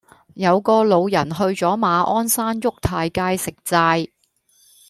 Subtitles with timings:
[0.33, 4.09] 有個老人去左馬鞍山沃泰街食齋